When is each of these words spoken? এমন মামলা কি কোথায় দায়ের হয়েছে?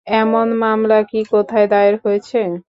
এমন 0.07 0.47
মামলা 0.61 0.99
কি 1.09 1.19
কোথায় 1.31 1.67
দায়ের 1.67 1.95
হয়েছে? 2.03 2.39